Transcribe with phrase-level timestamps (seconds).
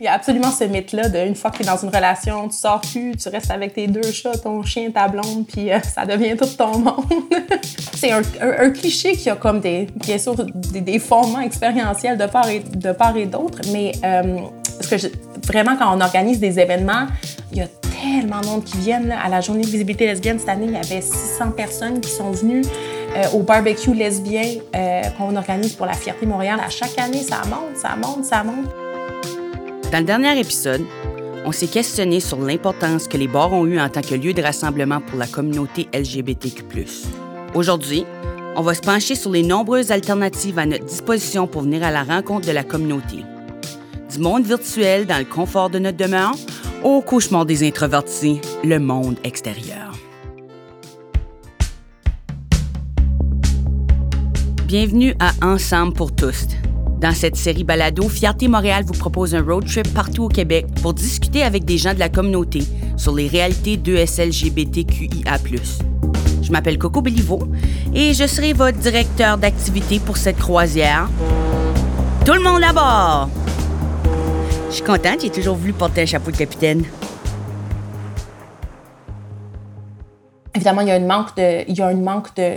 [0.00, 2.48] Il y a absolument ce mythe-là de une fois que tu es dans une relation,
[2.48, 5.80] tu sors plus, tu restes avec tes deux chats, ton chien, ta blonde, puis euh,
[5.80, 7.04] ça devient tout ton monde.
[7.94, 12.60] c'est un, cliché qui a comme des, bien sûr, des, fondements expérientiels de part et,
[12.60, 14.38] de part et d'autre, mais euh,
[14.78, 15.08] parce que
[15.46, 17.06] vraiment, quand on organise des événements,
[17.52, 19.12] il y a tellement de monde qui viennent.
[19.12, 22.30] À la journée de visibilité lesbienne cette année, il y avait 600 personnes qui sont
[22.30, 22.62] venues.
[23.14, 24.54] Euh, au barbecue lesbien
[25.18, 26.58] qu'on organise pour la Fierté Montréal.
[26.64, 28.81] À chaque année, ça monte, ça monte, ça monte.
[29.92, 30.86] Dans le dernier épisode,
[31.44, 34.40] on s'est questionné sur l'importance que les bars ont eu en tant que lieu de
[34.40, 36.86] rassemblement pour la communauté LGBTQ.
[37.54, 38.06] Aujourd'hui,
[38.56, 42.04] on va se pencher sur les nombreuses alternatives à notre disposition pour venir à la
[42.04, 43.18] rencontre de la communauté.
[44.10, 46.32] Du monde virtuel dans le confort de notre demeure
[46.82, 49.92] au cauchemar des introvertis, le monde extérieur.
[54.64, 56.46] Bienvenue à Ensemble pour tous,
[57.02, 60.94] dans cette série balado, Fierté Montréal vous propose un road trip partout au Québec pour
[60.94, 62.62] discuter avec des gens de la communauté
[62.96, 65.38] sur les réalités d'ESLGBTQIA+.
[66.42, 67.40] Je m'appelle Coco Béliveau
[67.92, 71.08] et je serai votre directeur d'activité pour cette croisière.
[72.24, 73.28] Tout le monde à bord!
[74.70, 76.84] Je suis contente, j'ai toujours voulu porter un chapeau de capitaine.
[80.54, 82.52] Évidemment, il y a un manque de, il y a un manque de,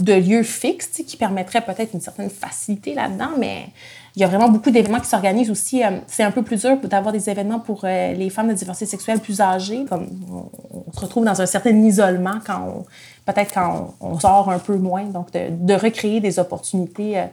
[0.00, 3.68] de lieux fixes qui permettrait peut-être une certaine facilité là-dedans, mais
[4.16, 5.82] il y a vraiment beaucoup d'événements qui s'organisent aussi.
[5.82, 8.86] Euh, c'est un peu plus dur d'avoir des événements pour euh, les femmes de diversité
[8.86, 9.84] sexuelle plus âgées.
[9.88, 12.84] Comme on, se retrouve dans un certain isolement quand
[13.26, 15.04] peut-être quand on, sort un peu moins.
[15.04, 17.24] Donc, de, de recréer des opportunités euh,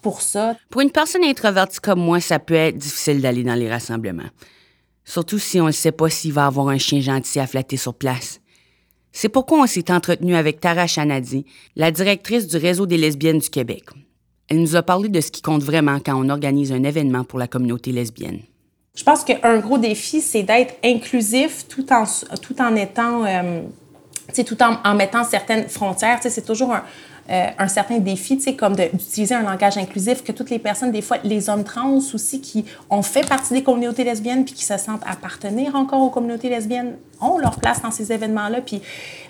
[0.00, 0.54] pour ça.
[0.70, 4.30] Pour une personne introvertie comme moi, ça peut être difficile d'aller dans les rassemblements.
[5.04, 7.92] Surtout si on ne sait pas s'il va avoir un chien gentil à flatter sur
[7.92, 8.40] place.
[9.12, 11.44] C'est pourquoi on s'est entretenu avec Tara Chanadi,
[11.76, 13.84] la directrice du Réseau des lesbiennes du Québec.
[14.48, 17.38] Elle nous a parlé de ce qui compte vraiment quand on organise un événement pour
[17.38, 18.40] la communauté lesbienne.
[18.94, 23.62] Je pense qu'un gros défi, c'est d'être inclusif tout en, étant, euh,
[24.46, 26.18] tout en, mettant certaines frontières.
[26.22, 26.82] C'est toujours un,
[27.30, 31.48] euh, certain défi, comme d'utiliser un langage inclusif, que toutes les personnes, des fois, les
[31.48, 35.74] hommes trans aussi, qui ont fait partie des communautés lesbiennes puis qui se sentent appartenir
[35.74, 38.82] encore aux communautés lesbiennes, ont leur place dans ces événements-là, puis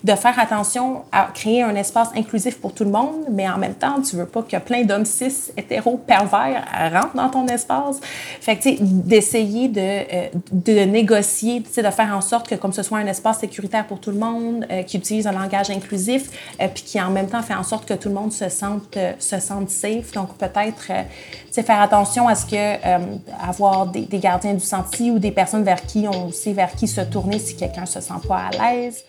[0.02, 3.74] de faire attention à créer un espace inclusif pour tout le monde, mais en même
[3.74, 8.00] temps, tu veux pas que plein d'hommes cis, hétéros, pervers rentrent dans ton espace.
[8.40, 12.54] Fait que, tu sais, d'essayer de, euh, négocier, tu sais, de faire en sorte que
[12.54, 15.70] comme ce soit un espace sécuritaire pour tout le monde, euh, qui utilise un langage
[15.70, 16.30] inclusif,
[16.74, 19.12] puis qui en même temps fait en sorte que tout le monde se sente, euh,
[19.18, 20.12] se sente safe.
[20.12, 22.98] Donc, peut-être euh, faire attention à ce que euh,
[23.40, 26.88] avoir des, des, gardiens du sentier ou des personnes vers qui on sait vers qui
[26.88, 29.04] se tourner si quelqu'un se sent pas à l'aise.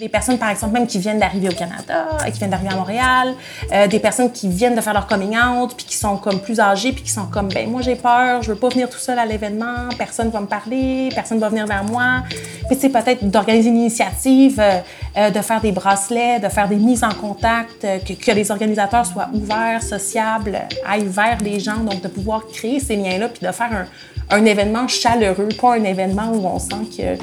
[0.00, 3.34] Des personnes, par exemple, même qui viennent d'arriver au Canada, qui viennent d'arriver à Montréal,
[3.70, 6.58] euh, des personnes qui viennent de faire leur coming out, puis qui sont comme plus
[6.58, 9.18] âgées, puis qui sont comme, ben moi j'ai peur, je veux pas venir tout seul
[9.18, 12.22] à l'événement, personne va me parler, personne va venir vers moi.
[12.30, 14.80] Puis c'est peut-être d'organiser une initiative, euh,
[15.18, 19.04] euh, de faire des bracelets, de faire des mises en contact, que, que, les organisateurs
[19.04, 23.52] soient ouverts, sociables, aillent vers les gens, donc de pouvoir créer ces liens-là, puis de
[23.52, 27.16] faire un, un, événement chaleureux, pas un événement où on sent que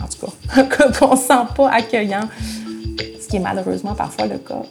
[0.00, 0.64] en tout cas,
[0.98, 2.28] qu'on ne sent pas accueillant,
[3.20, 4.62] ce qui est malheureusement parfois le cas.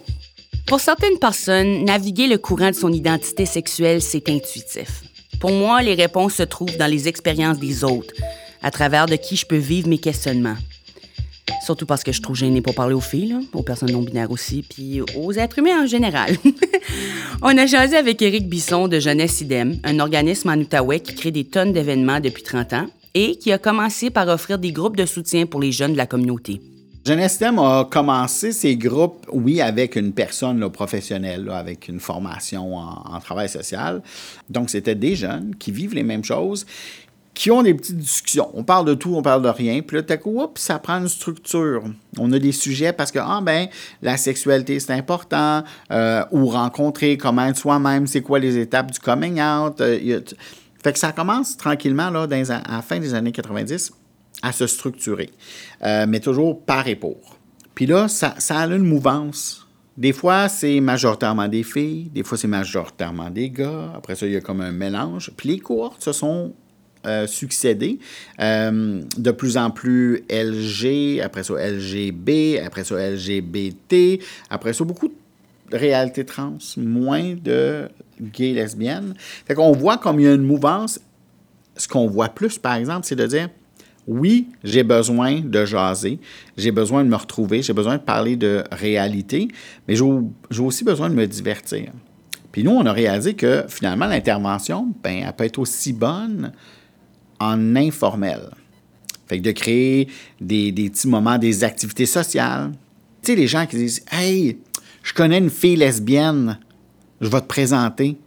[0.66, 5.04] Pour certaines personnes, naviguer le courant de son identité sexuelle, c'est intuitif.
[5.40, 8.14] Pour moi, les réponses se trouvent dans les expériences des autres,
[8.62, 10.58] à travers de qui je peux vivre mes questionnements.
[11.64, 15.02] Surtout parce que je trouve gênée pour parler aux filles, aux personnes non-binaires aussi, puis
[15.16, 16.36] aux êtres humains en général.
[17.42, 21.32] On a jasé avec Éric Bisson de Jeunesse Idem, un organisme en Outaouais qui crée
[21.32, 25.08] des tonnes d'événements depuis 30 ans et qui a commencé par offrir des groupes de
[25.08, 26.62] soutien pour les jeunes de la communauté.
[27.04, 33.50] Jeunesse a commencé ces groupes, oui, avec une personne professionnelle, avec une formation en, travail
[33.50, 34.04] social.
[34.50, 36.68] Donc, c'était des jeunes qui vivent les mêmes choses,
[37.34, 38.50] qui ont des petites discussions.
[38.54, 39.82] On parle de tout, on parle de rien.
[39.82, 41.86] Puis là, tout coup, ça prend une structure.
[42.20, 43.68] On a des sujets parce que, ah ben,
[44.04, 49.00] la sexualité, c'est important, euh, ou rencontrer, comment être soi-même, c'est quoi les étapes du
[49.00, 49.82] coming out.
[49.82, 50.22] Euh,
[50.94, 53.92] que ça commence tranquillement, là, à la fin des années 90,
[54.42, 55.30] à se structurer,
[55.84, 57.38] euh, mais toujours par et pour.
[57.76, 59.68] Puis là, ça, ça a une mouvance.
[59.98, 63.94] Des fois, c'est majoritairement des filles, des fois, c'est majoritairement des gars.
[63.96, 65.32] Après ça, il y a comme un mélange.
[65.36, 66.54] Puis les cohortes se sont
[67.06, 68.00] euh, succédées.
[68.40, 75.08] Euh, de plus en plus LG, après ça LGB, après ça LGBT, après ça beaucoup
[75.08, 77.88] de réalité trans, moins de
[78.22, 79.14] gays lesbiennes.
[79.46, 81.00] Fait qu'on voit comme il y a une mouvance.
[81.76, 83.50] Ce qu'on voit plus, par exemple, c'est de dire
[84.08, 86.20] oui, j'ai besoin de jaser,
[86.56, 89.50] j'ai besoin de me retrouver, j'ai besoin de parler de réalité,
[89.88, 91.92] mais j'ai aussi besoin de me divertir.
[92.54, 96.54] Puis nous, on a réalisé que finalement, l'intervention, ben, elle peut être aussi bonne
[97.40, 98.50] en informel.
[99.28, 100.08] Fait que de créer
[100.40, 102.72] des, des petits moments, des activités sociales.
[103.22, 104.58] Tu sais, les gens qui disent Hey,
[105.04, 106.58] je connais une fille lesbienne,
[107.22, 108.18] je vais te présenter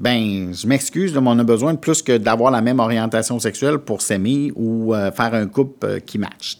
[0.00, 3.78] ben, je m'excuse, mais on a besoin de plus que d'avoir la même orientation sexuelle
[3.78, 6.56] pour s'aimer ou euh, faire un couple euh, qui match.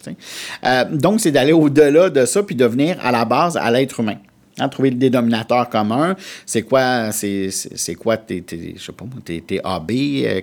[0.63, 3.99] Euh, donc, c'est d'aller au-delà de ça puis de venir à la base à l'être
[3.99, 4.17] humain.
[4.59, 7.49] Hein, trouver le dénominateur commun, c'est quoi, c'est,
[7.97, 9.91] quoi tes, tes, je sais pas, tes, tes AB,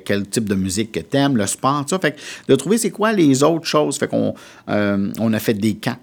[0.05, 2.01] quel type de musique que t'aimes, le sport, ça.
[2.01, 2.19] Fait que
[2.49, 3.97] de trouver c'est quoi les autres choses.
[3.97, 4.35] Fait qu'on
[4.67, 5.99] on a fait des camps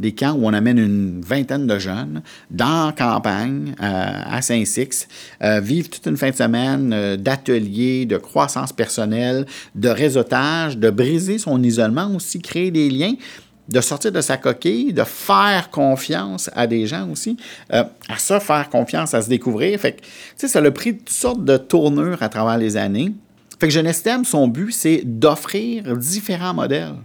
[0.00, 5.08] des camps où on amène une vingtaine de jeunes dans la campagne euh, à Saint-Six,
[5.42, 10.90] euh, vivre toute une fin de semaine euh, d'ateliers, de croissance personnelle, de réseautage, de
[10.90, 13.14] briser son isolement aussi, créer des liens
[13.66, 17.38] de sortir de sa coquille, de faire confiance à des gens aussi,
[17.70, 17.88] à
[18.18, 19.80] ça, faire confiance, à se découvrir.
[19.80, 20.02] Fait que,
[20.38, 23.14] tu ça a pris toutes sortes de tournures à travers les années.
[23.58, 26.96] Fait que Jeunesse son but, c'est d'offrir différents modèles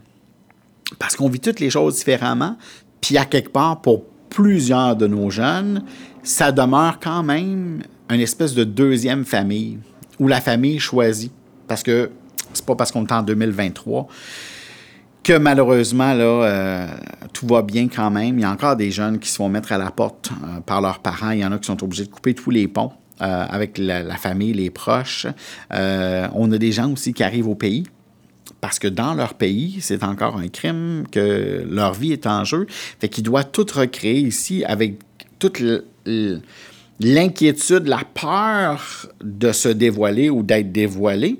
[0.97, 2.57] parce qu'on vit toutes les choses différemment,
[3.01, 5.83] puis à quelque part, pour plusieurs de nos jeunes,
[6.23, 9.79] ça demeure quand même une espèce de deuxième famille,
[10.19, 11.31] où la famille choisit.
[11.67, 12.09] Parce que
[12.53, 14.07] c'est pas parce qu'on est en 2023
[15.23, 16.87] que malheureusement, là, euh,
[17.33, 18.39] tout va bien quand même.
[18.39, 20.81] Il y a encore des jeunes qui se font mettre à la porte euh, par
[20.81, 21.31] leurs parents.
[21.31, 22.91] Il y en a qui sont obligés de couper tous les ponts.
[23.21, 25.27] Euh, avec la, la, famille, les proches.
[25.71, 27.83] on a des gens aussi qui arrivent au pays
[28.61, 32.67] parce que dans leur pays, c'est encore un crime, que leur vie est en jeu.
[32.99, 34.99] Fait qu'ils doivent tout recréer ici avec
[35.39, 35.61] toute
[36.99, 41.39] l'inquiétude, la peur de se dévoiler ou d'être dévoilé.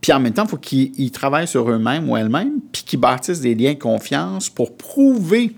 [0.00, 3.40] Puis en même temps, il faut qu'ils travaillent sur eux-mêmes ou elles-mêmes, puis qu'ils bâtissent
[3.40, 5.54] des liens de confiance pour prouver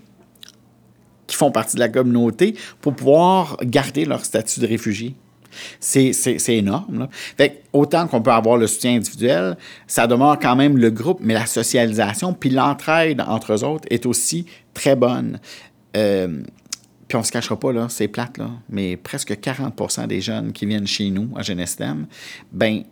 [1.27, 5.15] qu'ils font partie de la communauté, pour pouvoir garder leur statut de réfugié.
[5.79, 6.13] C'est
[6.49, 7.07] énorme.
[7.37, 9.57] Fait autant qu'on peut avoir le soutien individuel,
[9.87, 14.05] ça demeure quand même le groupe, mais la socialisation puis l'entraide entre eux autres est
[14.05, 15.39] aussi très bonne.
[15.95, 16.41] Euh,
[17.07, 20.65] puis on se cachera pas, là, c'est plate, là, mais presque 40% des jeunes qui
[20.65, 22.07] viennent chez nous à Genestem,
[22.51, 22.83] ben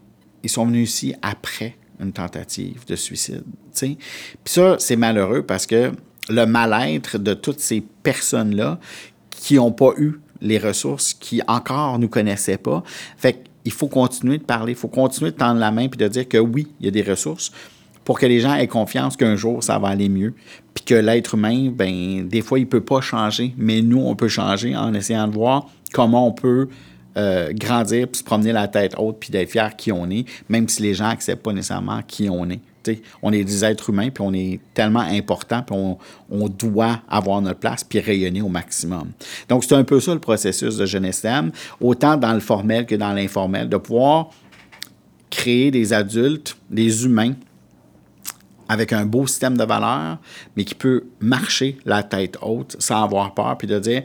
[0.44, 3.44] ils sont venus ici après une tentative de suicide.
[3.80, 3.98] Puis
[4.46, 5.92] ça, c'est malheureux parce que
[6.30, 8.80] le mal-être de toutes ces personnes-là
[9.30, 12.84] qui n'ont pas eu les ressources qui encore nous connaissaient pas.
[13.18, 16.08] Fait qu'il faut continuer de parler, il faut continuer de tendre la main puis de
[16.08, 17.52] dire que oui, il y a des ressources
[18.06, 20.34] pour que les gens aient confiance qu'un jour ça va aller mieux,
[20.74, 24.28] puis que l'être humain, ben des fois il peut pas changer, mais nous on peut
[24.28, 26.68] changer en essayant de voir comment on peut
[27.16, 30.68] euh, grandir, puis se promener la tête haute, puis d'être fier qui on est, même
[30.68, 32.60] si les gens n'acceptent pas nécessairement qui on est
[33.22, 37.60] on est des êtres humains, puis on est tellement important, puis on, doit avoir notre
[37.60, 39.12] place, puis rayonner au maximum.
[39.50, 41.26] Donc, c'est un peu ça le processus de Jeunesse
[41.80, 44.30] autant dans le formel que dans l'informel, de pouvoir
[45.30, 47.34] créer des adultes, des humains,
[48.70, 50.18] avec un beau système de valeurs,
[50.56, 54.04] mais qui peut marcher la tête haute sans avoir peur, puis de dire,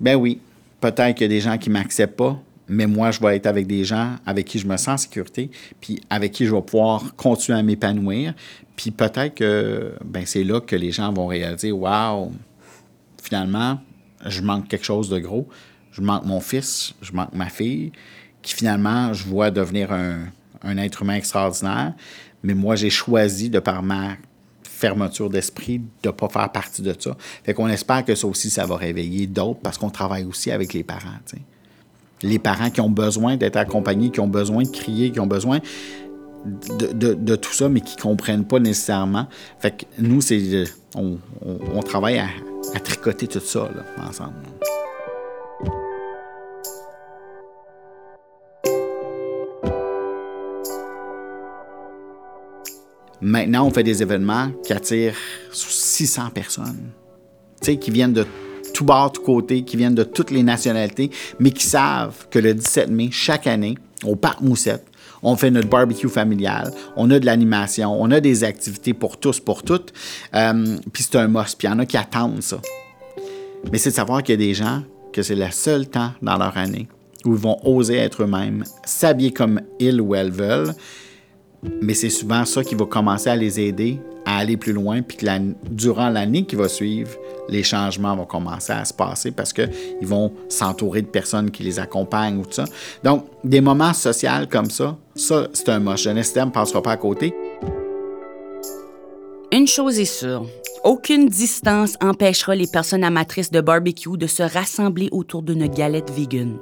[0.00, 0.40] ben oui,
[0.80, 2.38] peut-être qu'il y a des gens qui ne m'acceptent pas,
[2.68, 5.50] mais moi, je vais être avec des gens avec qui je me sens en sécurité,
[5.80, 8.34] puis avec qui je vais pouvoir continuer à m'épanouir.
[8.76, 12.32] Puis peut-être que ben, c'est là que les gens vont réaliser Waouh,
[13.22, 13.80] finalement,
[14.24, 15.48] je manque quelque chose de gros.
[15.92, 17.92] Je manque mon fils, je manque ma fille,
[18.42, 20.24] qui finalement, je vois devenir un,
[20.62, 21.92] un être humain extraordinaire.
[22.42, 24.16] Mais moi, j'ai choisi, de par ma
[24.62, 27.16] fermeture d'esprit, de ne pas faire partie de ça.
[27.44, 30.72] Fait qu'on espère que ça aussi, ça va réveiller d'autres parce qu'on travaille aussi avec
[30.72, 31.20] les parents.
[32.22, 35.60] Les parents qui ont besoin d'être accompagnés, qui ont besoin de crier, qui ont besoin
[36.44, 39.26] de, tout ça, mais qui ne comprennent pas nécessairement.
[39.58, 41.18] Fait que nous, c'est on,
[41.82, 42.28] travaille à,
[42.80, 43.68] tricoter tout ça
[43.98, 44.34] ensemble.
[53.20, 55.16] Maintenant, on fait des événements qui attirent
[55.50, 56.90] 600 personnes,
[57.62, 58.26] qui viennent de
[58.74, 62.52] tout bord, tout côté, qui viennent de toutes les nationalités, mais qui savent que le
[62.52, 64.84] 17 mai, chaque année, au Parc Moussette,
[65.22, 69.40] on fait notre barbecue familial, on a de l'animation, on a des activités pour tous,
[69.40, 69.94] pour toutes.
[70.34, 71.56] Euh, puis c'est un must.
[71.56, 72.60] Puis il y en a qui attendent ça.
[73.72, 74.82] Mais c'est de savoir qu'il y a des gens
[75.14, 76.88] que c'est le seul temps dans leur année
[77.24, 80.74] où ils vont oser être eux-mêmes, s'habiller comme ils ou elles veulent.
[81.80, 85.16] Mais c'est souvent ça qui va commencer à les aider à aller plus loin, puis
[85.16, 85.26] que
[85.70, 87.10] durant l'année qui va suivre,
[87.48, 89.68] les changements vont commencer à se passer parce qu'ils
[90.02, 92.64] vont s'entourer de personnes qui les accompagnent ou tout ça.
[93.02, 96.02] Donc, des moments sociaux comme ça, ça, c'est un moche.
[96.02, 97.34] Jeunesse ne passera pas à côté.
[99.52, 100.46] Une chose est sûre,
[100.84, 106.58] aucune distance empêchera les personnes amatrices de barbecue de se rassembler autour d'une galette vegan.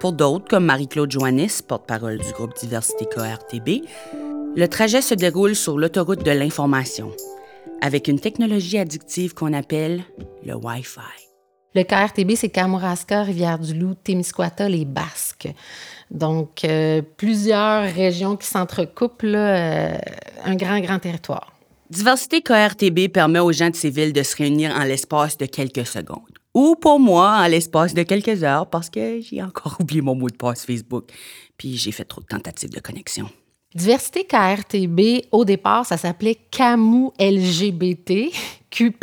[0.00, 3.84] Pour d'autres, comme Marie-Claude Joannis, porte-parole du groupe Diversité KRTB,
[4.58, 7.12] le trajet se déroule sur l'autoroute de l'information,
[7.80, 10.02] avec une technologie addictive qu'on appelle
[10.44, 11.28] le Wi-Fi.
[11.76, 15.48] Le KRTB, c'est Kamouraska, Rivière-du-Loup, Témiscouata, les Basques.
[16.10, 19.96] Donc, euh, plusieurs régions qui s'entrecoupent, euh,
[20.44, 21.52] un grand, grand territoire.
[21.88, 25.86] Diversité KRTB permet aux gens de ces villes de se réunir en l'espace de quelques
[25.86, 26.36] secondes.
[26.52, 30.28] Ou pour moi, en l'espace de quelques heures, parce que j'ai encore oublié mon mot
[30.28, 31.04] de passe Facebook.
[31.56, 33.30] Puis j'ai fait trop de tentatives de connexion.
[33.74, 38.32] Diversité KRTB, au départ, ça s'appelait CAMU LGBT,
[38.70, 38.94] Q+,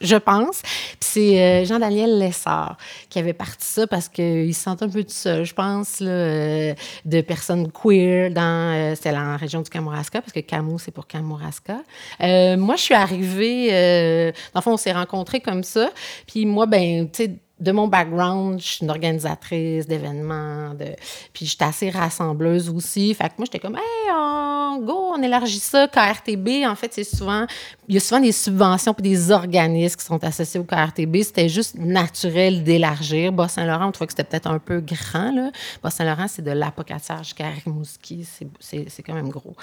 [0.00, 0.62] je pense.
[0.98, 2.76] c'est euh, Jean-Daniel Lessard
[3.08, 6.74] qui avait parti ça parce qu'il se sentait un peu tout seul, je pense, euh,
[7.04, 8.74] de personnes queer dans...
[8.74, 11.82] Euh, c'était la région du Kamouraska, parce que Camus, c'est pour Kamouraska.
[12.18, 14.32] moi, je suis arrivée...
[14.54, 15.90] dans le fond, on s'est rencontrés comme ça.
[16.26, 17.30] Puis moi, ben, tu sais
[17.62, 20.96] de mon background, je suis une organisatrice d'événements, de...
[21.32, 23.14] puis j'étais assez rassembleuse aussi.
[23.14, 24.10] Fait que moi, j'étais comme, hey,
[24.80, 25.88] go, on élargit ça.
[25.88, 27.46] KRTB, en fait, c'est souvent,
[27.88, 31.22] il y a souvent des subventions puis des organismes qui sont associés au KRTB.
[31.22, 33.32] C'était juste naturel d'élargir.
[33.32, 35.50] Bas-Saint-Laurent, on trouvait que c'était peut-être un peu grand, là.
[35.82, 37.50] Bas-Saint-Laurent, c'est de l'apocatière jusqu'à.
[38.60, 39.56] C'est quand même gros.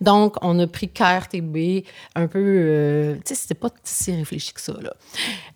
[0.00, 4.60] Donc, on a pris KRTB un peu, euh, tu sais, c'était pas si réfléchi que
[4.60, 4.94] ça, là.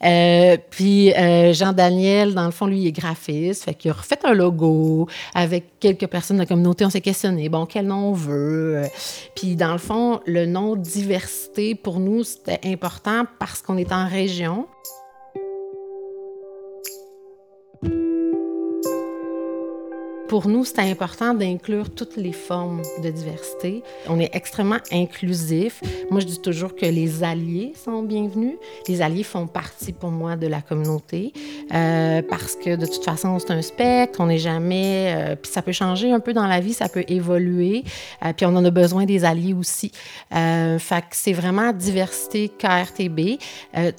[0.04, 3.64] Euh, puis, euh, Jean Daniel, dans le fond, lui, est graphiste.
[3.64, 6.86] Fait qu'il a refait un logo avec quelques personnes de la communauté.
[6.86, 8.84] On s'est questionné, bon, quel nom on veut?
[9.36, 14.08] Puis, dans le fond, le nom diversité, pour nous, c'était important parce qu'on est en
[14.08, 14.66] région.
[20.28, 23.82] Pour nous, c'est important d'inclure toutes les formes de diversité.
[24.08, 25.82] On est extrêmement inclusif.
[26.10, 28.56] Moi, je dis toujours que les alliés sont bienvenus.
[28.88, 31.32] Les alliés font partie pour moi de la communauté
[31.74, 34.18] euh, parce que de toute façon, c'est un spectre.
[34.20, 35.14] On n'est jamais.
[35.14, 37.84] Euh, puis ça peut changer un peu dans la vie, ça peut évoluer.
[38.24, 39.92] Euh, puis on en a besoin des alliés aussi.
[40.30, 43.38] fait que c'est vraiment diversité KRTB.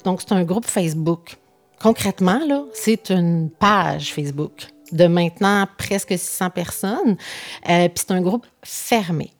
[0.04, 1.36] donc, c'est un groupe Facebook.
[1.80, 7.16] Concrètement, là, c'est une page Facebook de maintenant presque 600 personnes.
[7.68, 9.32] Euh, puis c'est un groupe fermé.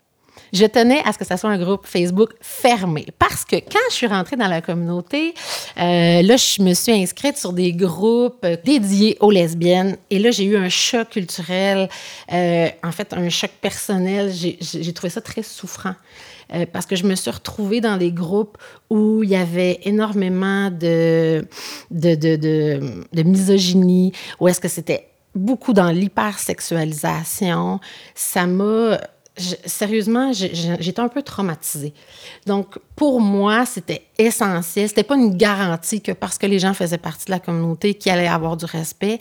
[0.53, 3.95] Je tenais à ce que ça soit un groupe Facebook fermé parce que quand je
[3.95, 5.35] suis rentrée dans la communauté,
[5.76, 10.45] euh, là, je me suis inscrite sur des groupes dédiés aux lesbiennes et là, j'ai
[10.45, 11.88] eu un choc culturel,
[12.33, 14.33] euh, en fait, un choc personnel.
[14.33, 15.95] J'ai trouvé ça très souffrant.
[16.73, 18.57] parce que je me suis retrouvée dans des groupes
[18.88, 21.45] où il y avait énormément de,
[21.91, 22.81] de, de, de,
[23.12, 27.81] de misogynie, où est-ce que c'était beaucoup dans l'hypersexualisation.
[28.14, 28.99] Ça m'a
[29.38, 31.93] sérieusement, j'étais un peu traumatisée.
[32.47, 34.88] Donc, pour moi, c'était essentiel.
[34.88, 38.12] C'était pas une garantie que parce que les gens faisaient partie de la communauté, qu'il
[38.12, 39.19] allait avoir du respect.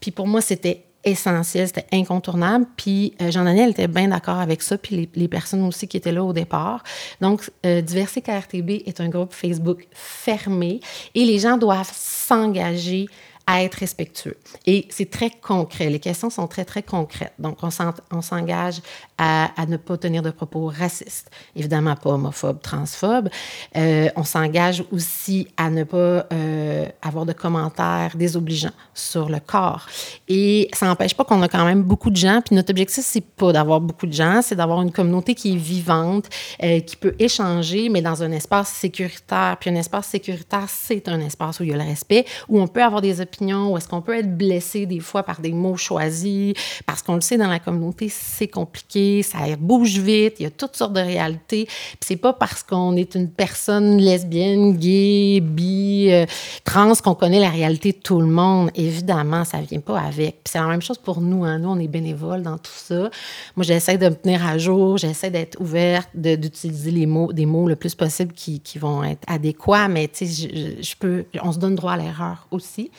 [0.00, 2.66] Puis pour moi, c'était essentiel, c'était incontournable.
[2.76, 6.24] Puis euh, Jean-Daniel était bien d'accord avec ça, puis les, personnes aussi qui étaient là
[6.24, 6.82] au départ.
[7.20, 10.80] Donc, euh, Diversité KRTB est un groupe Facebook fermé
[11.14, 13.06] et les gens doivent s'engager
[13.46, 14.38] à être respectueux.
[14.66, 15.90] Et c'est très concret.
[15.90, 17.34] Les questions sont très, très concrètes.
[17.38, 18.80] Donc, on s'engage
[19.18, 23.28] à, ne pas tenir de propos racistes, évidemment pas homophobes, transphobes.
[23.76, 29.86] Euh, on s'engage aussi à ne pas euh, avoir de commentaires désobligeants sur le corps.
[30.28, 32.40] Et ça n'empêche pas qu'on a quand même beaucoup de gens.
[32.44, 35.58] Puis notre objectif, c'est pas d'avoir beaucoup de gens, c'est d'avoir une communauté qui est
[35.58, 36.28] vivante,
[36.62, 39.56] euh, qui peut échanger, mais dans un espace sécuritaire.
[39.60, 42.66] Puis un espace sécuritaire, c'est un espace où il y a le respect, où on
[42.66, 45.76] peut avoir des opinions, où est-ce qu'on peut être blessé des fois par des mots
[45.76, 46.54] choisis,
[46.84, 50.50] parce qu'on le sait, dans la communauté, c'est compliqué ça bouge vite, il y a
[50.50, 51.64] toutes sortes de réalités.
[51.66, 56.26] Puis c'est pas parce qu'on est une personne lesbienne, gay, bi, euh,
[56.64, 58.70] trans qu'on connaît la réalité de tout le monde.
[58.74, 60.44] Évidemment, ça vient pas avec.
[60.44, 61.44] Puis c'est la même chose pour nous.
[61.44, 61.58] Hein.
[61.58, 63.10] Nous, on est bénévoles dans tout ça.
[63.56, 67.68] Moi, j'essaie de me tenir à jour, j'essaie d'être ouverte, d'utiliser les mots, des mots
[67.68, 70.48] le plus possible qui, vont être adéquats, mais tu sais,
[70.80, 72.90] je, peux, on se donne droit à l'erreur aussi.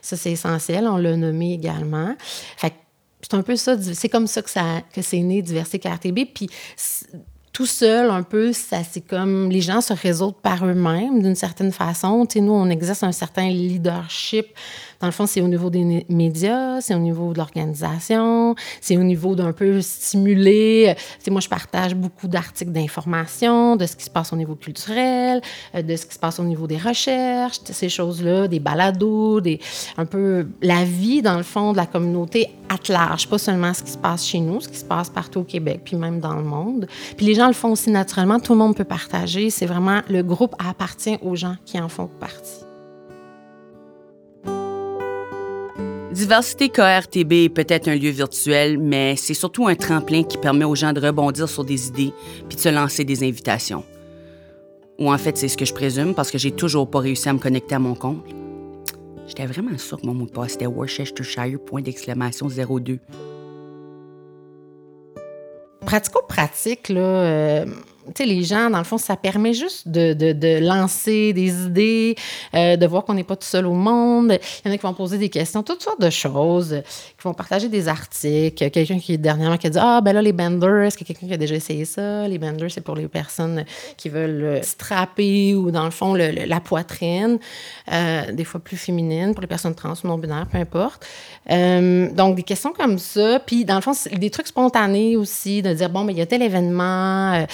[0.00, 0.86] Ça, c'est essentiel.
[0.86, 2.14] On l'a nommé également.
[2.56, 2.72] Fait
[3.22, 6.20] c'est un peu ça, c'est comme ça que, ça, que c'est né Diversité KRTB.
[6.34, 6.48] Puis
[7.56, 11.72] tout seul, un peu, ça, c'est comme les gens se résolvent par eux-mêmes d'une certaine
[11.72, 12.26] façon.
[12.26, 14.48] Tu sais, nous, on exerce un certain leadership
[15.00, 19.02] Dans le fond, c'est au niveau des médias, c'est au niveau de l'organisation, c'est au
[19.02, 20.94] niveau d'un peu stimuler.
[21.18, 25.40] C'est moi, je partage beaucoup d'articles d'information de ce qui se passe au niveau culturel,
[25.74, 29.60] euh, de ce qui se passe au niveau des recherches, ces choses-là, des balados, des,
[29.96, 33.82] un peu la vie, dans le fond, de la communauté à large, pas seulement ce
[33.82, 36.34] qui se passe chez nous, ce qui se passe partout au Québec, puis même dans
[36.34, 36.86] le monde.
[37.16, 39.50] Puis les gens le font aussi naturellement, tout le monde peut partager.
[39.50, 42.64] C'est vraiment le groupe appartient aux gens qui en font partie.
[46.12, 50.74] Diversité KRTB est peut-être un lieu virtuel, mais c'est surtout un tremplin qui permet aux
[50.74, 52.12] gens de rebondir sur des idées
[52.48, 53.84] puis de se lancer des invitations.
[54.98, 57.34] Ou en fait, c'est ce que je présume parce que j'ai toujours pas réussi à
[57.34, 58.24] me connecter à mon compte.
[59.26, 62.98] J'étais vraiment sûr que mon mot de passe était Worcestershire, point d'exclamation 02.
[65.86, 67.00] Pratico-pratique, là.
[67.00, 67.66] Euh,
[68.14, 72.16] tu les gens, dans le fond, ça permet juste de, de, lancer des idées,
[72.54, 74.38] euh, de voir qu'on n'est pas tout seul au monde.
[74.64, 77.34] Il y en a qui vont poser des questions, toutes sortes de choses, qui vont
[77.34, 78.70] partager des articles.
[78.70, 81.14] Quelqu'un qui, dernièrement, qui a dit Ah, ben là, les benders, est-ce qu'il y a
[81.14, 82.26] quelqu'un qui a déjà essayé ça?
[82.28, 83.64] Les benders, c'est pour les personnes
[83.96, 87.38] qui veulent euh, strapper ou, dans le fond, la poitrine,
[87.92, 91.06] euh, des fois plus féminine, pour les personnes trans ou non-binaires, peu importe.
[91.48, 93.40] Donc, des questions comme ça.
[93.40, 96.26] Puis, dans le fond, des trucs spontanés aussi, de dire Bon, mais il y a
[96.26, 97.46] tel événement.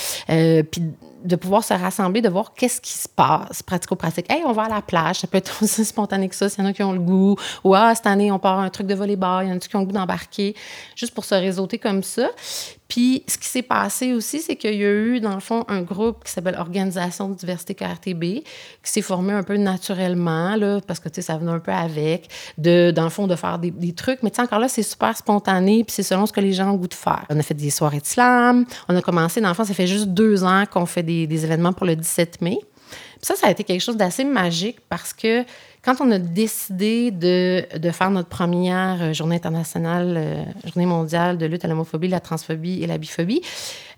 [0.42, 0.82] Euh, puis
[1.24, 4.30] de pouvoir se rassembler, de voir qu'est-ce qui se passe pratico-pratique.
[4.30, 6.66] Hey, on va à la plage, ça peut être aussi spontané que ça, s'il y
[6.66, 7.36] en a qui ont le goût.
[7.64, 9.76] Ou, ah, cette année, on part un truc de volleyball, il y en a qui
[9.76, 10.54] ont le goût d'embarquer,
[10.96, 12.28] juste pour se réseauter comme ça.
[12.88, 15.80] Puis, ce qui s'est passé aussi, c'est qu'il y a eu, dans le fond, un
[15.80, 18.44] groupe qui s'appelle Organisation de diversité KRTB, qui
[18.82, 22.28] s'est formé un peu naturellement, là, parce que, tu sais, ça venait un peu avec,
[22.58, 24.22] de, dans le fond, de faire des, trucs.
[24.22, 26.70] Mais, tu sais, encore là, c'est super spontané, puis c'est selon ce que les gens
[26.70, 27.24] ont goût de faire.
[27.30, 29.86] On a fait des soirées de slam, on a commencé, dans le fond, ça fait
[29.86, 32.58] juste deux ans qu'on fait des, des événements pour le 17 mai.
[33.22, 35.44] Puis ça, ça a été quelque chose d'assez magique parce que
[35.84, 41.38] quand on a décidé de, de faire notre première euh, journée internationale, euh, journée mondiale
[41.38, 43.42] de lutte à l'homophobie, la transphobie et la biphobie,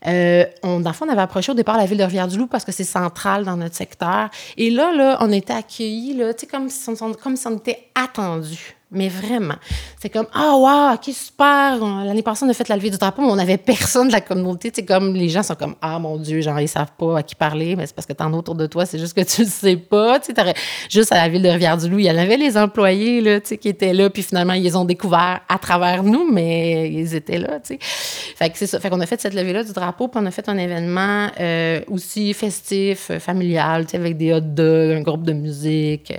[0.07, 2.65] euh, on, dans le fond, on avait approché au départ la ville de Rivière-du-Loup parce
[2.65, 4.31] que c'est central dans notre secteur.
[4.57, 8.77] Et là, là on était accueillis là, comme, si on, comme si on était attendus.
[8.95, 9.57] Mais vraiment.
[10.01, 11.79] C'est comme, ah, wow, ok, super.
[12.05, 14.21] L'année passée, on a fait la levée du drapeau, mais on n'avait personne de la
[14.21, 14.71] communauté.
[14.73, 17.35] C'est comme, les gens sont comme, ah, mon Dieu, genre, ils savent pas à qui
[17.35, 19.49] parler, mais c'est parce que t'en as autour de toi, c'est juste que tu le
[19.49, 20.21] sais pas.
[20.21, 20.55] Tu sais,
[20.89, 23.93] juste à la ville de Rivière-du-Loup, il y en avait les employés, là, qui étaient
[23.93, 27.75] là, puis finalement, ils les ont découverts à travers nous, mais ils étaient là, tu
[27.75, 27.79] sais.
[27.81, 28.81] Fait que c'est ça.
[28.81, 31.81] Fait qu'on a fait cette levée-là du drapeau, puis on a fait un événement euh,
[31.89, 36.13] aussi festif, euh, familial, avec des hot dogs, un groupe de musique.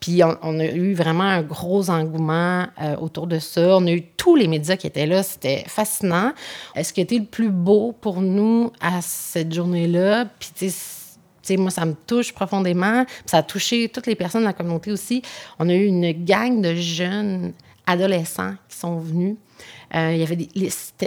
[0.00, 3.76] Puis on, a eu vraiment un gros engouement euh, autour de ça.
[3.76, 5.22] On a eu tous les médias qui étaient là.
[5.22, 6.32] C'était fascinant.
[6.80, 11.01] Ce qui été le plus beau pour nous à cette journée-là, puis tu sais,
[11.50, 13.04] moi, ça me touche profondément.
[13.26, 15.22] Ça a touché toutes les personnes de la communauté aussi.
[15.58, 17.52] On a eu une gang de jeunes
[17.86, 19.36] adolescents qui sont venus.
[19.94, 20.24] Euh,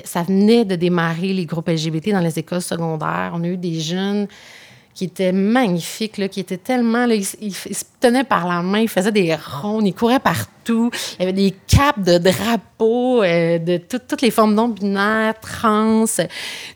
[0.04, 3.32] ça venait de démarrer les groupes LGBT dans les écoles secondaires.
[3.34, 4.28] On a eu des jeunes
[4.95, 7.05] qui était magnifique, là, qui était tellement...
[7.05, 10.89] Là, il, se tenait par la main, il faisait des rondes, il courait partout.
[11.19, 16.05] Il y avait des capes de drapeaux euh, de toutes les formes non-binaires, trans.
[16.05, 16.23] Tu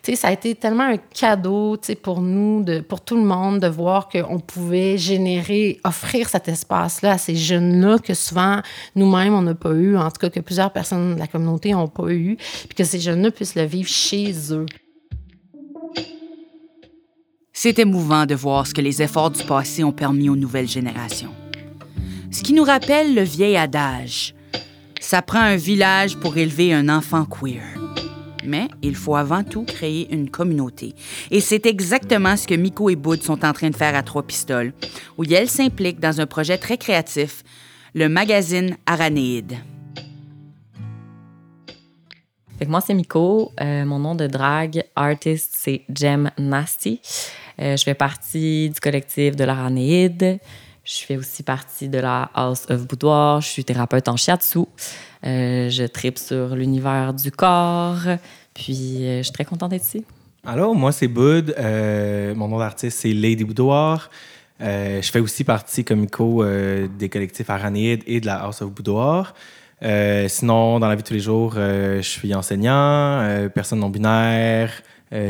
[0.03, 3.67] sais, ça a été tellement un cadeau pour nous, de, pour tout le monde, de
[3.67, 8.59] voir qu'on pouvait générer, offrir cet espace-là à ces jeunes-là que souvent,
[8.95, 11.87] nous-mêmes, on n'a pas eu, en tout cas que plusieurs personnes de la communauté n'ont
[11.87, 14.65] pas eu, puis que ces jeunes-là puissent le vivre chez eux.
[17.61, 21.35] C'est émouvant de voir ce que les efforts du passé ont permis aux nouvelles générations.
[22.31, 24.33] Ce qui nous rappelle le vieil adage
[25.01, 27.65] Ça prend un village pour élever un enfant queer.
[28.45, 30.95] Mais il faut avant tout créer une communauté.
[31.31, 34.23] Et c'est exactement ce que Miko et Boud sont en train de faire à Trois
[34.23, 34.71] Pistoles,
[35.17, 37.43] où elles s'impliquent dans un projet très créatif,
[37.93, 39.57] le magazine Aranéide.
[42.67, 43.51] moi, c'est Miko.
[43.59, 47.01] Euh, mon nom de drague artist, c'est Jem Nasty.
[47.61, 50.39] Euh, je fais partie du collectif de l'Aranéide.
[50.85, 53.41] Je fais aussi partie de la House of Boudoir.
[53.41, 54.59] Je suis thérapeute en shiatsu.
[55.25, 57.99] Euh, je tripe sur l'univers du corps.
[58.53, 60.05] Puis, euh, je suis très contente d'être ici.
[60.45, 61.53] Alors, moi, c'est Bud.
[62.35, 64.09] mon nom d'artiste, c'est Lady Boudoir.
[64.59, 69.35] je fais aussi partie, comme Miko, des collectifs Aranéide et de la House of Boudoir.
[69.81, 74.71] sinon, dans la vie de tous les jours, je suis enseignant, personne non-binaire,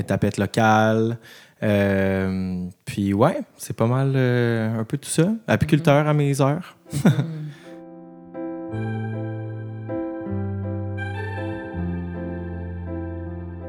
[0.05, 1.17] tapette locale.
[1.61, 5.31] Euh, puis ouais, c'est pas mal euh, un peu tout ça.
[5.47, 6.77] Apiculteur à mes heures.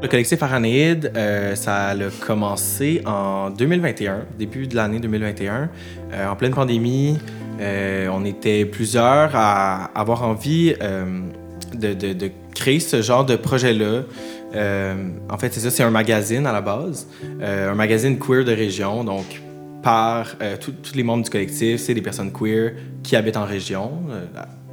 [0.02, 1.94] Le collectif Aranéide, euh, ça a
[2.26, 5.68] commencé en 2021, début de l'année 2021,
[6.14, 7.18] euh, en pleine pandémie.
[7.60, 10.74] On était plusieurs à avoir envie
[11.74, 14.04] de, créer ce genre de projet-là.
[14.52, 17.08] En fait, c'est ça, c'est un magazine à la base,
[17.40, 19.42] un magazine queer de région, donc
[19.82, 23.92] par tous les membres du collectif, c'est des personnes queer qui habitent en région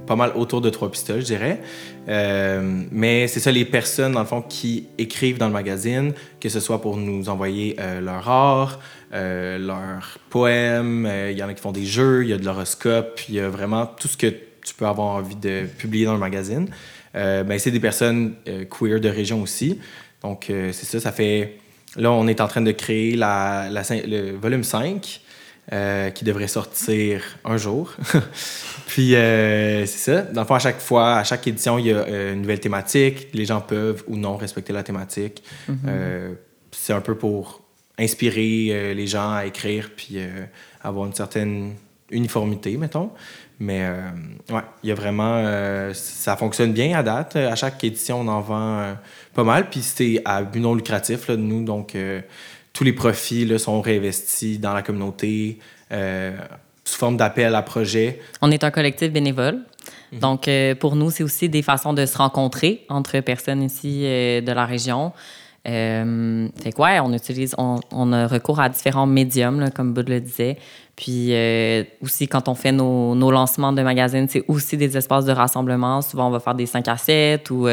[0.07, 1.61] pas mal autour de trois pistoles, je dirais.
[2.07, 6.49] Euh, mais c'est ça, les personnes, dans le fond, qui écrivent dans le magazine, que
[6.49, 8.79] ce soit pour nous envoyer euh, leur art,
[9.13, 12.45] euh, leurs poèmes, il y en a qui font des jeux, il y a de
[12.45, 16.13] l'horoscope, il y a vraiment tout ce que tu peux avoir envie de publier dans
[16.13, 16.67] le magazine.
[17.17, 18.36] Ben, c'est des personnes
[18.69, 19.80] queer de région aussi.
[20.21, 21.58] Donc, c'est ça, ça fait...
[21.95, 25.21] Là, on est en train de créer la, la le volume 5.
[25.73, 27.93] Euh, qui devrait sortir un jour.
[28.88, 30.21] Puis, euh, c'est ça.
[30.21, 32.62] Dans le fond, à chaque fois, à chaque édition, il y a euh, une nouvelle
[32.62, 33.27] thématique.
[33.34, 35.43] Les gens peuvent ou non respecter la thématique.
[35.69, 36.36] Mm-hmm.
[36.71, 37.63] c'est un peu pour
[37.99, 40.19] inspirer les gens à écrire puis
[40.82, 41.73] avoir une certaine
[42.11, 43.11] uniformité, mettons.
[43.59, 43.89] Mais
[44.51, 45.43] ouais, il y a vraiment.
[45.93, 47.35] ça fonctionne bien à date.
[47.35, 48.95] À chaque édition, on en vend
[49.33, 49.69] pas mal.
[49.69, 51.63] Puis c'est à but non lucratif, là, de nous.
[51.63, 51.95] Donc,
[52.77, 55.57] tous les profits là, sont réinvestis dans la communauté
[55.91, 56.37] euh,
[56.83, 58.19] sous forme d'appel à projet.
[58.43, 59.61] On est un collectif bénévole.
[60.11, 60.19] Mhm.
[60.19, 64.41] Donc, euh, pour nous, c'est aussi des façons de se rencontrer entre personnes ici euh,
[64.41, 65.11] de la région.
[65.67, 70.58] Fait quoi, on utilise, on, a recours à différents médiums, comme Bud le disait.
[70.95, 71.34] Puis
[72.01, 76.01] aussi, quand on fait nos, nos lancements de magazines, c'est aussi des espaces de rassemblement.
[76.01, 77.67] Souvent, on va faire des 5 à 7 ou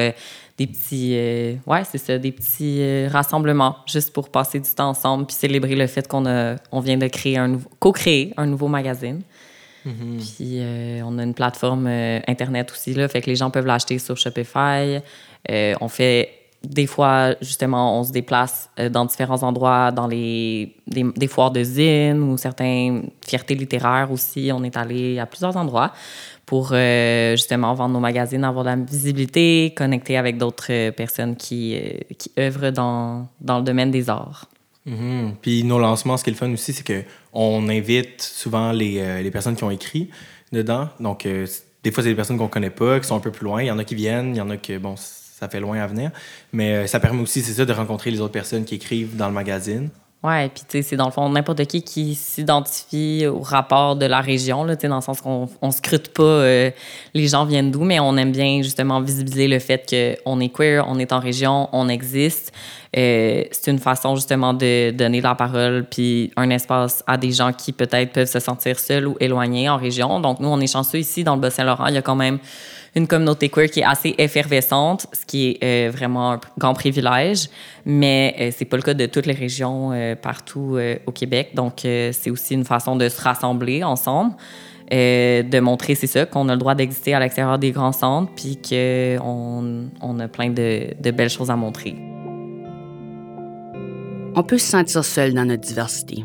[0.56, 4.90] des petits, euh, ouais, c'est ça, des petits euh, rassemblements juste pour passer du temps
[4.90, 8.68] ensemble puis célébrer le fait qu'on a, on vient de créer un co-créer un nouveau
[8.68, 9.22] magazine.
[9.84, 10.16] Mm-hmm.
[10.18, 11.88] Puis euh, on a une plateforme
[12.28, 15.00] internet aussi là, fait que les gens peuvent l'acheter sur Shopify.
[15.48, 16.30] on fait
[16.64, 22.22] des fois, justement, on se déplace dans différents endroits, dans les des, foires de zine
[22.22, 24.50] ou certaines fiertés littéraires aussi.
[24.52, 25.92] On est allé à plusieurs endroits
[26.46, 31.36] pour euh, justement vendre nos magazines, avoir de la visibilité, connecter avec d'autres euh, personnes
[31.36, 34.46] qui, euh, qui œuvrent dans, dans, le domaine des arts.
[34.86, 35.34] Mm-hmm.
[35.40, 39.30] Puis nos lancements, ce qui est le fun aussi, c'est qu'on invite souvent les, les,
[39.30, 40.10] personnes qui ont écrit
[40.52, 40.88] dedans.
[41.00, 43.62] Donc, des fois, c'est des personnes qu'on connaît pas, qui sont un peu plus loin.
[43.62, 44.94] Il y en a qui viennent, il y en a qui, bon,
[45.38, 46.10] ça fait loin à venir.
[46.52, 49.34] Mais ça permet aussi, c'est ça, de rencontrer les autres personnes qui écrivent dans le
[49.34, 49.90] magazine.
[50.24, 54.06] Ouais, puis tu sais, c'est dans le fond n'importe qui qui s'identifie au rapport de
[54.06, 56.70] la région, là, dans le sens qu'on on scrute pas euh,
[57.12, 59.84] les gens viennent d'où, mais on aime bien justement visibiliser le fait
[60.24, 62.54] qu'on est queer, on est en région, on existe.
[62.96, 67.52] Euh, c'est une façon justement de donner la parole puis un espace à des gens
[67.52, 70.20] qui peut-être peuvent se sentir seuls ou éloignés en région.
[70.20, 72.38] Donc nous, on est chanceux ici dans le Bas-Saint-Laurent, il y a quand même
[72.96, 77.48] une communauté queer qui est assez effervescente, ce qui est euh, vraiment un grand privilège,
[77.84, 81.50] mais euh, c'est pas le cas de toutes les régions euh, partout au Québec.
[81.54, 84.34] Donc, c'est aussi une façon de se rassembler ensemble.
[84.90, 88.58] de montrer, c'est ça, qu'on a le droit d'exister à l'extérieur des grands centres, puis
[88.58, 91.96] qu'on on a plein de belles choses à montrer.
[94.36, 96.24] On peut se sentir seul dans notre diversité,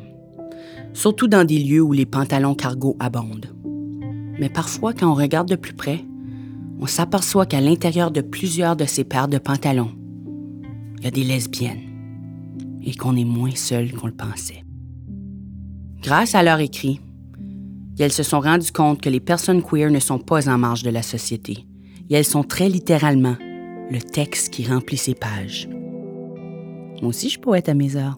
[0.93, 3.53] surtout dans des lieux où les pantalons cargo abondent.
[4.39, 6.05] Mais parfois, quand on regarde de plus près,
[6.79, 9.91] on s'aperçoit qu'à l'intérieur de plusieurs de ces paires de pantalons,
[10.97, 11.81] il y a des lesbiennes
[12.83, 14.63] et qu'on est moins seul qu'on le pensait.
[16.01, 17.01] Grâce à leur écrit,
[17.99, 20.89] elles se sont rendues compte que les personnes queer ne sont pas en marge de
[20.89, 21.65] la société
[22.09, 23.35] et elles sont très littéralement
[23.91, 25.67] le texte qui remplit ces pages.
[27.01, 28.17] Moi aussi, je pourrais être à mes heures.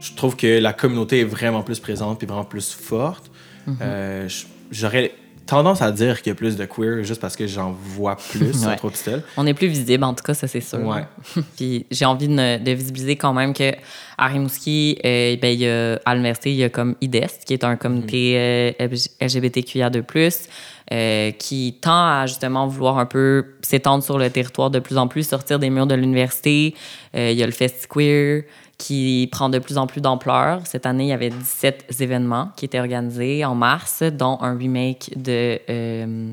[0.00, 3.30] Je trouve que la communauté est vraiment plus présente et vraiment plus forte.
[3.68, 3.76] Mm-hmm.
[3.80, 4.28] Euh,
[4.72, 5.12] j'aurais
[5.46, 8.52] tendance à dire qu'il y a plus de queer juste parce que j'en vois plus
[8.60, 8.90] sur Trois
[9.36, 10.80] On est plus visible, en tout cas, ça c'est sûr.
[10.80, 11.04] Ouais.
[11.56, 13.72] Puis j'ai envie de, visibiliser quand même que
[14.18, 17.54] à Rimouski, euh, ben, il y a, à l'université, il y a comme IDEST, qui
[17.54, 18.88] est un comité euh,
[19.20, 20.48] LGBTQIA2+,
[20.92, 25.08] euh, qui tend à justement vouloir un peu s'étendre sur le territoire de plus en
[25.08, 26.74] plus, sortir des murs de l'université.
[27.16, 28.42] Euh, il y a le Fest Queer,
[28.82, 30.66] qui prend de plus en plus d'ampleur.
[30.66, 35.12] Cette année, il y avait 17 événements qui étaient organisés en mars, dont un remake
[35.16, 35.60] de...
[35.70, 36.32] Euh,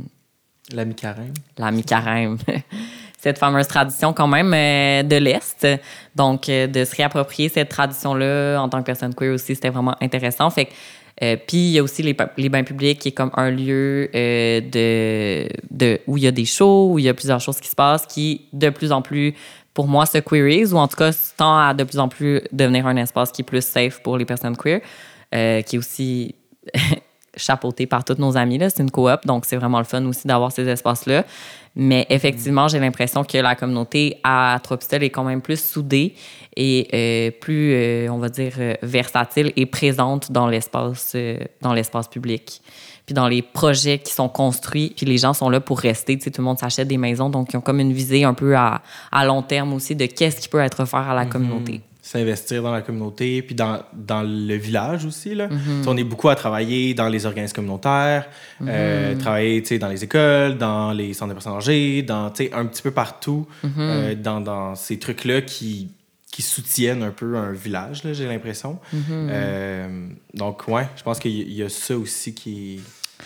[0.73, 1.33] la mi-carême.
[1.59, 2.37] La mi-carême.
[3.19, 5.67] cette fameuse tradition quand même euh, de l'Est.
[6.15, 9.95] Donc, euh, de se réapproprier cette tradition-là en tant que personne queer aussi, c'était vraiment
[10.01, 10.49] intéressant.
[10.49, 10.69] Fait
[11.19, 15.49] puis il y a aussi les, les, bains publics qui est comme un lieu de,
[15.69, 17.75] de, où il y a des shows, où il y a plusieurs choses qui se
[17.75, 19.35] passent, qui de plus en plus
[19.79, 22.85] pour moi, se queerise, ou en tout cas, tend à de plus en plus devenir
[22.85, 24.81] un espace qui est plus safe pour les personnes queer,
[25.33, 26.35] euh, qui est aussi
[27.37, 28.59] chapeauté par toutes nos amies.
[28.59, 31.23] C'est une coop, donc c'est vraiment le fun aussi d'avoir ces espaces-là.
[31.77, 36.13] Mais effectivement, j'ai l'impression que la communauté à Tropistel est quand même plus soudée
[36.59, 41.15] et euh, plus, euh, on va dire, euh, versatile et présente dans l'espace,
[41.61, 42.61] dans l'espace public.
[43.05, 46.17] Puis dans les projets qui sont construits, puis les gens sont là pour rester.
[46.17, 48.33] Tu sais, tout le monde s'achète des maisons, donc ils ont comme une visée un
[48.33, 51.81] peu à, à long terme aussi de qu'est-ce qui peut être offert à la communauté
[52.09, 55.35] s'investir dans la communauté, puis dans, dans le village aussi.
[55.35, 55.47] Là.
[55.85, 58.27] On est beaucoup à travailler dans les organismes communautaires,
[58.65, 62.89] euh, travailler dans les écoles, dans les centres de personnes âgées, dans, un petit peu
[62.89, 63.45] partout,
[63.77, 65.89] euh, dans, dans, ces trucs-là qui,
[66.31, 68.79] qui soutiennent un peu un village, j'ai l'impression.
[69.09, 72.81] Euh, donc, ouais, je pense qu'il y, y a ça aussi qui,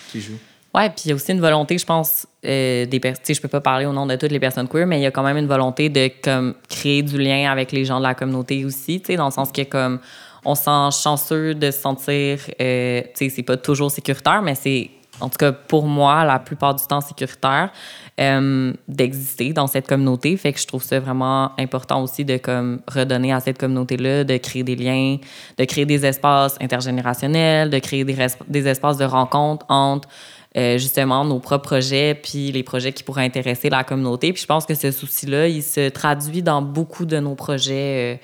[0.09, 0.37] qui joue.
[0.75, 3.35] Ouais, puis il y a aussi une volonté, je pense, euh, des personnes.
[3.35, 5.11] Je peux pas parler au nom de toutes les personnes queer, mais il y a
[5.11, 8.65] quand même une volonté de comme créer du lien avec les gens de la communauté
[8.65, 9.99] aussi, tu sais, dans le sens que comme
[10.45, 14.55] on se sent chanceux de se sentir, euh, tu sais, c'est pas toujours sécuritaire, mais
[14.55, 14.89] c'est
[15.19, 17.71] en tout cas pour moi la plupart du temps sécuritaire
[18.19, 20.35] euh, d'exister dans cette communauté.
[20.37, 24.37] Fait que je trouve ça vraiment important aussi de comme redonner à cette communauté-là, de
[24.37, 25.17] créer des liens,
[25.57, 28.15] de créer des espaces intergénérationnels, de créer des,
[28.47, 30.07] des espaces de rencontre entre
[30.55, 34.31] euh, justement nos propres projets puis les projets qui pourraient intéresser la communauté.
[34.33, 38.19] Puis je pense que ce souci-là, il se traduit dans beaucoup de nos projets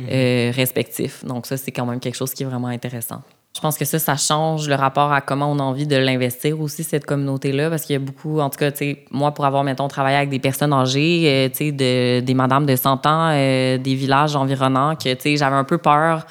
[0.00, 1.24] euh, euh, respectifs.
[1.24, 3.22] Donc ça, c'est quand même quelque chose qui est vraiment intéressant.
[3.58, 6.60] Je pense que ça, ça change le rapport à comment on a envie de l'investir
[6.60, 8.70] aussi, cette communauté-là, parce qu'il y a beaucoup, en tout cas,
[9.10, 12.76] moi, pour avoir, mettons, travaillé avec des personnes âgées, tu sais, de, des madames de
[12.76, 16.24] 100 ans, des villages environnants, que, tu sais, j'avais un peu peur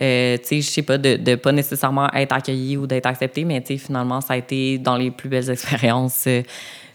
[0.00, 3.44] euh, tu sais, je sais pas, de, de pas nécessairement être accueilli ou d'être accepté,
[3.44, 6.24] mais tu sais, finalement, ça a été dans les plus belles expériences.
[6.26, 6.42] Euh,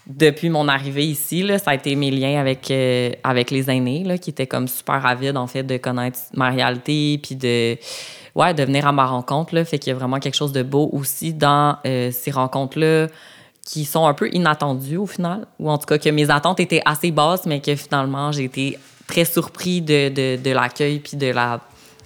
[0.07, 4.29] depuis mon arrivée ici, ça a été mes liens avec, euh, avec les aînés, qui
[4.29, 7.77] étaient comme super avides, en fait, de connaître ma réalité, puis de,
[8.37, 9.65] ouais, de venir à ma rencontre, là.
[9.65, 13.07] Fait qu'il y a vraiment quelque chose de beau aussi dans ces rencontres-là
[13.65, 16.81] qui sont un peu inattendues au final, ou en tout cas que mes attentes étaient
[16.85, 21.27] assez basses, mais que finalement, j'ai été très surpris de, de, de l'accueil puis de
[21.27, 21.59] la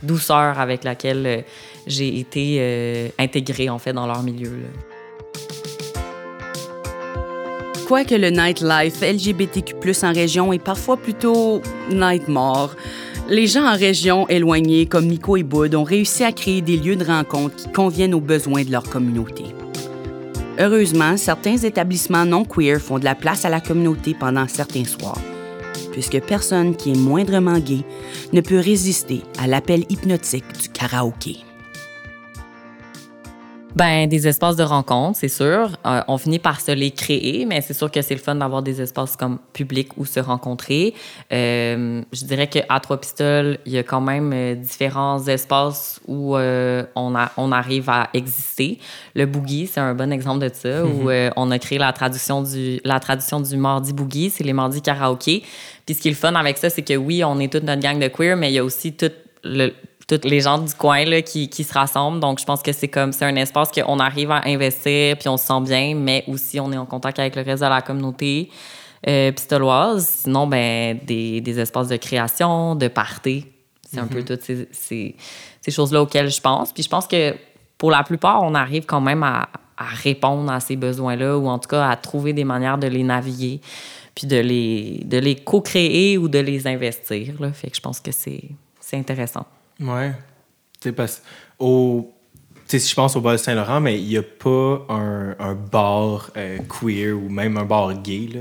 [0.04, 1.42] douceur avec laquelle euh,
[1.88, 4.52] j'ai été euh, intégrée en fait dans leur milieu.
[7.88, 12.76] Quoique le nightlife LGBTQ+ en région est parfois plutôt night mort,
[13.30, 16.96] les gens en région éloignés comme Nico et Boud ont réussi à créer des lieux
[16.96, 19.46] de rencontre qui conviennent aux besoins de leur communauté.
[20.60, 25.20] Heureusement, certains établissements non queer font de la place à la communauté pendant certains soirs
[25.92, 27.84] puisque personne qui est moindrement gay
[28.34, 31.38] ne peut résister à l'appel hypnotique du karaoké.
[33.76, 35.78] Ben, des espaces de rencontre, c'est sûr.
[35.86, 38.62] Euh, on finit par se les créer, mais c'est sûr que c'est le fun d'avoir
[38.62, 40.94] des espaces comme publics où se rencontrer.
[41.32, 46.36] Euh, je dirais qu'à Trois Pistoles, il y a quand même euh, différents espaces où
[46.36, 48.78] on, a, on arrive à exister.
[49.16, 52.82] Le boogie, c'est un bon exemple de ça, où on a créé la traduction du,
[52.84, 55.44] la tradition du mardi boogie, c'est les mardis karaoké.
[55.86, 57.82] Puis ce qui est le fun avec ça, c'est que oui, on est toute notre
[57.82, 59.12] gang de queer, mais il y a aussi tout
[59.44, 59.74] le,
[60.12, 62.20] toutes les gens du coin là, qui, qui se rassemblent.
[62.20, 65.38] Donc, je pense que c'est comme, c'est un espace qu'on arrive à investir, puis on
[65.38, 68.50] se sent bien, mais aussi on est en contact avec le reste de la communauté
[69.08, 70.06] euh, pistoloise.
[70.24, 73.46] Sinon, ben, des, des, espaces de création, de party.
[73.90, 74.26] C'est un peu mm-hmm.
[74.26, 75.16] toutes ces, ces,
[75.62, 76.74] ces choses-là auxquelles je pense.
[76.74, 77.34] Puis je pense que
[77.78, 79.48] pour la plupart, on arrive quand même à,
[79.78, 83.04] à répondre à ces besoins-là, ou en tout cas à trouver des manières de les
[83.04, 83.62] naviguer,
[84.14, 87.36] puis de les, de les co-créer ou de les investir.
[87.40, 87.54] Là.
[87.54, 88.52] Fait que je pense que c'est
[88.92, 89.46] intéressant.
[89.82, 90.14] Ouais.
[90.80, 91.22] Tu sais, parce
[91.60, 92.14] au.
[92.68, 95.56] Tu sais, si je pense au bal Saint-Laurent, mais il n'y a pas un, un
[95.56, 98.30] bar euh, queer ou même un bar gay.
[98.34, 98.40] Là.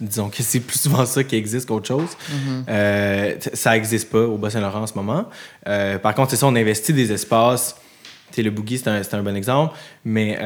[0.00, 2.10] Disons que c'est plus souvent ça qui existe qu'autre chose.
[2.10, 2.64] Mm-hmm.
[2.68, 5.24] Euh, ça n'existe pas au bas Saint-Laurent en ce moment.
[5.66, 7.74] Euh, par contre, c'est ça, on investit des espaces.
[8.30, 9.74] sais, le boogie, c'est un, un, bon exemple.
[10.04, 10.38] Mais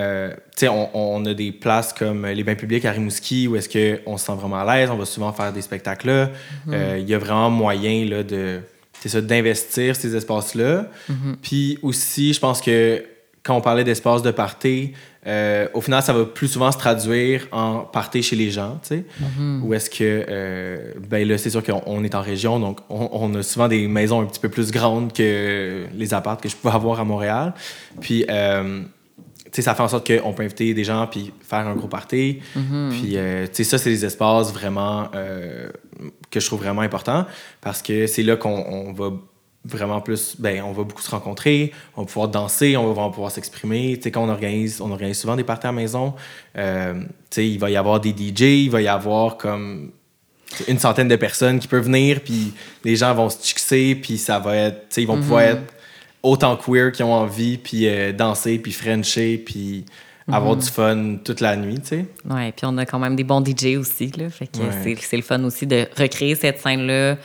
[0.62, 4.24] on, on, a des places comme les bains publics à Rimouski où est-ce qu'on se
[4.24, 4.88] sent vraiment à l'aise.
[4.88, 6.30] On va souvent faire des spectacles là.
[6.68, 7.00] Mm-hmm.
[7.00, 8.62] Il y a vraiment moyen là, de
[9.00, 10.86] c'est ça, d'investir ces espaces-là.
[11.08, 11.36] Mhm.
[11.42, 13.02] Puis aussi, je pense que
[13.42, 14.92] quand on parlait d'espace de party,
[15.26, 18.88] euh, au final, ça va plus souvent se traduire en party chez les gens, tu
[18.88, 19.04] sais.
[19.20, 19.62] Mhm.
[19.64, 23.42] Ou est-ce que, euh, ben là, c'est sûr qu'on est en région, donc on, a
[23.42, 27.00] souvent des maisons un petit peu plus grandes que les apparts que je pouvais avoir
[27.00, 27.54] à Montréal.
[28.00, 28.82] Puis, euh,
[29.52, 32.40] sais, ça fait en sorte qu'on peut inviter des gens puis faire un gros party.
[32.54, 32.88] Mhm.
[32.90, 35.10] Puis, tu sais, ça, c'est des espaces vraiment
[36.30, 37.26] que je trouve vraiment important
[37.60, 39.10] parce que c'est là qu'on va
[39.66, 43.30] vraiment plus, ben, on va beaucoup se rencontrer, on va pouvoir danser, on va pouvoir
[43.30, 43.96] s'exprimer.
[43.96, 46.14] Tu sais, quand on organise, on organise souvent des parties à la maison,
[46.56, 49.90] euh, tu sais, il va y avoir des DJ, il va y avoir comme
[50.68, 52.52] une centaine de personnes qui peuvent venir, puis
[52.84, 55.50] les gens vont se fixer, puis ça va être, tu sais, ils vont pouvoir mhm.
[55.50, 55.74] être
[56.22, 59.84] autant queer qu'ils ont envie, puis euh, danser, puis frencher, puis
[60.28, 62.06] avoir du fun toute la nuit, tu sais.
[62.28, 64.28] Ouais, puis on a quand même des bons DJ aussi, là.
[64.28, 67.16] Fait que c'est, c'est le fun aussi de recréer cette scène-là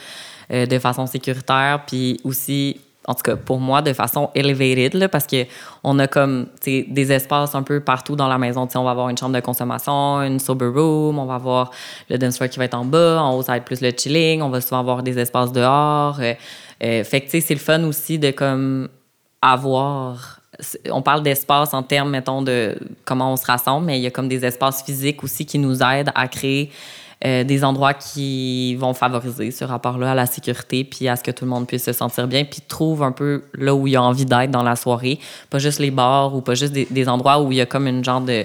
[0.52, 5.08] euh, de façon sécuritaire, puis aussi en tout cas pour moi, de façon elevated, là,
[5.08, 8.66] parce qu'on a comme des espaces un peu partout dans la maison.
[8.66, 11.70] T'sais, on va avoir une chambre de consommation, une sober room, on va avoir
[12.08, 13.90] le dance floor qui va être en bas, en haut, ça va être plus le
[13.96, 16.18] chilling, on va souvent avoir des espaces dehors.
[16.20, 16.34] Euh,
[16.84, 18.88] euh, fait que c'est le fun aussi de comme
[19.40, 20.40] avoir
[20.90, 24.10] on parle d'espace en termes, mettons, de comment on se rassemble, mais il y a
[24.10, 26.70] comme des espaces physiques aussi qui nous aident à créer
[27.24, 31.30] euh, des endroits qui vont favoriser ce rapport-là à la sécurité, puis à ce que
[31.30, 34.02] tout le monde puisse se sentir bien, puis trouve un peu là où il a
[34.02, 35.20] envie d'être dans la soirée.
[35.48, 38.02] Pas juste les bars ou pas juste des, endroits où il y a comme une
[38.02, 38.44] genre de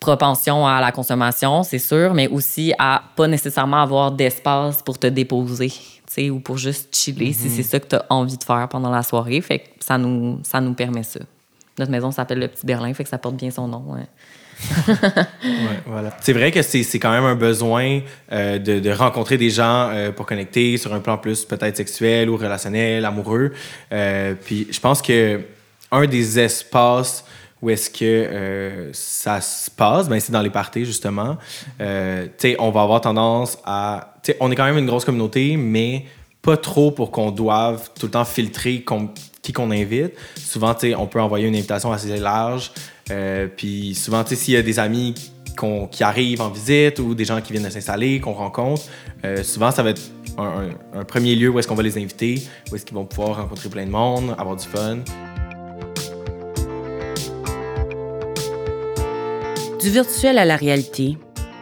[0.00, 5.06] propension à la consommation, c'est sûr, mais aussi à pas nécessairement avoir d'espace pour te
[5.06, 5.72] déposer,
[6.30, 7.50] ou pour juste chiller si mm-hmm.
[7.50, 9.40] c'est ça que tu as envie de faire pendant la soirée.
[9.40, 11.20] Fait que ça nous, ça nous permet ça.
[11.78, 13.96] Notre maison s'appelle le Petit Berlin, fait que ça porte bien son nom.
[16.20, 18.00] C'est vrai que c'est quand même un besoin
[18.32, 22.30] euh, de, de, rencontrer des gens euh, pour connecter sur un plan plus peut-être sexuel
[22.30, 23.52] ou relationnel, amoureux.
[23.92, 25.40] Euh, puis je pense que
[25.90, 27.24] un des espaces
[27.60, 31.36] où est-ce que ça se passe, ben c'est dans les parties justement.
[31.78, 34.14] on va avoir tendance à...
[34.40, 36.06] on est quand même une grosse communauté, mais
[36.40, 38.82] pas trop pour qu'on doive tout le temps filtrer
[39.42, 40.12] qui qu'on invite.
[40.36, 42.70] Souvent, on peut envoyer une invitation assez large.
[43.10, 45.14] Euh, puis souvent, s'il y a des amis
[45.90, 48.82] qui arrivent en visite ou des gens qui viennent de s'installer, qu'on rencontre,
[49.24, 50.00] euh, souvent, ça va être
[50.38, 53.68] un, premier lieu où est-ce qu'on va les inviter, où est-ce qu'ils vont pouvoir rencontrer
[53.68, 54.98] plein de monde, avoir du fun.
[59.80, 61.18] Du virtuel à la réalité,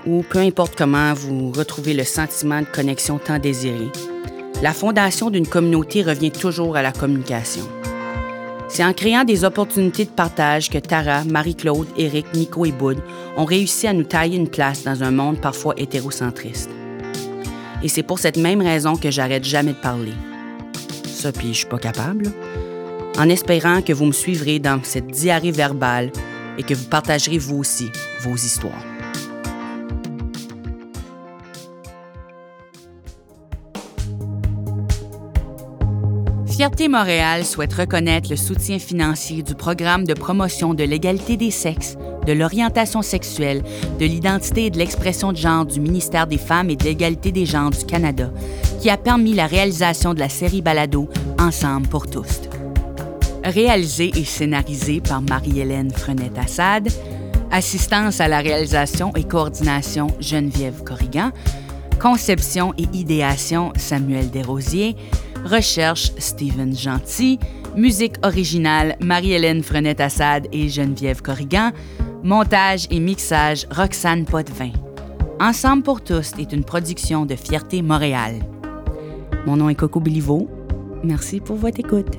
[0.06, 3.88] ou peu importe comment vous retrouvez le sentiment de connexion tant désiré,
[4.62, 7.66] la fondation d'une communauté revient toujours à la communication.
[8.68, 12.98] C'est en créant des opportunités de partage que Tara, Marie-Claude, Eric, Nico et Boud
[13.36, 16.70] ont réussi à nous tailler une place dans un monde parfois hétérocentriste.
[17.82, 20.12] Et c'est pour cette même raison que j'arrête jamais de parler.
[21.06, 22.26] Ça, puis je suis pas capable.
[23.18, 26.12] En espérant que vous me suivrez dans cette diarrhée verbale
[26.58, 28.89] et que vous partagerez vous aussi vos histoires.
[36.60, 41.96] Fierté Montréal souhaite reconnaître le soutien financier du programme de promotion de l'égalité des sexes,
[42.26, 43.62] de l'orientation sexuelle,
[43.98, 47.46] de l'identité et de l'expression de genre du ministère des Femmes et de l'égalité des
[47.46, 48.30] genres du Canada,
[48.78, 52.42] qui a permis la réalisation de la série balado Ensemble pour tous.
[53.42, 56.90] Réalisée et scénarisée par Marie-Hélène Frenette-Assad,
[57.50, 61.30] assistance à la réalisation et coordination Geneviève Corrigan,
[61.98, 64.94] conception et idéation Samuel Desrosiers,
[65.44, 67.38] Recherche Steven Gentil.
[67.76, 71.70] Musique originale Marie-Hélène Frenette-Assad et Geneviève Corrigan.
[72.22, 74.70] Montage et mixage Roxane Potvin.
[75.40, 78.34] Ensemble pour tous est une production de Fierté Montréal.
[79.46, 80.48] Mon nom est Coco Biliveau.
[81.02, 82.18] Merci pour votre écoute.